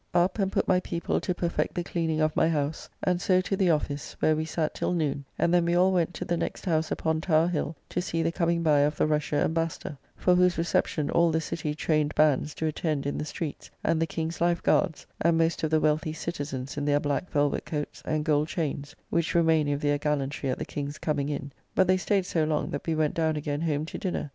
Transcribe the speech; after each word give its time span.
Up, 0.15 0.39
and 0.39 0.51
put 0.51 0.67
my 0.67 0.79
people 0.79 1.19
to 1.21 1.35
perfect 1.35 1.75
the 1.75 1.83
cleaning 1.83 2.21
of 2.21 2.35
my 2.35 2.49
house, 2.49 2.89
and 3.03 3.21
so 3.21 3.39
to 3.41 3.55
the 3.55 3.69
office, 3.69 4.13
where 4.17 4.35
we 4.35 4.45
sat 4.45 4.73
till 4.73 4.93
noon; 4.93 5.25
and 5.37 5.53
then 5.53 5.63
we 5.63 5.75
all 5.75 5.91
went 5.91 6.15
to 6.15 6.25
the 6.25 6.37
next 6.37 6.65
house 6.65 6.89
upon 6.89 7.21
Tower 7.21 7.47
Hill, 7.47 7.75
to 7.89 8.01
see 8.01 8.23
the 8.23 8.31
coming 8.31 8.63
by 8.63 8.79
of 8.79 8.97
the 8.97 9.05
Russia 9.05 9.35
Embassador; 9.35 9.99
for 10.15 10.33
whose 10.33 10.57
reception 10.57 11.11
all 11.11 11.29
the 11.29 11.39
City 11.39 11.75
trained 11.75 12.15
bands 12.15 12.55
do 12.55 12.65
attend 12.65 13.05
in 13.05 13.19
the 13.19 13.25
streets, 13.25 13.69
and 13.83 14.01
the 14.01 14.07
King's 14.07 14.41
life 14.41 14.63
guards, 14.63 15.05
and 15.21 15.37
most 15.37 15.61
of 15.61 15.69
the 15.69 15.79
wealthy 15.79 16.13
citizens 16.13 16.77
in 16.77 16.85
their 16.85 16.99
black 16.99 17.29
velvet 17.29 17.63
coats, 17.63 18.01
and 18.03 18.25
gold 18.25 18.47
chains 18.47 18.95
(which 19.11 19.35
remain 19.35 19.67
of 19.69 19.81
their 19.81 19.99
gallantry 19.99 20.49
at 20.49 20.57
the 20.57 20.65
King's 20.65 20.97
coming 20.97 21.29
in), 21.29 21.51
but 21.75 21.85
they 21.85 21.95
staid 21.97 22.25
so 22.25 22.43
long 22.43 22.71
that 22.71 22.87
we 22.87 22.95
went 22.95 23.13
down 23.13 23.35
again 23.35 23.61
home 23.61 23.85
to 23.85 23.99
dinner. 23.99 24.29